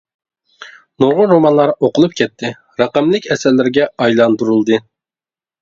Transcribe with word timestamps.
نۇرغۇن 1.03 1.29
رومانلار 1.33 1.73
ئوقۇلۇپ 1.75 2.17
كەتتى، 2.21 2.51
رەقەملىك 2.83 3.29
ئەسەرلەرگە 3.37 3.89
ئايلاندۇرۇلدى. 4.07 4.85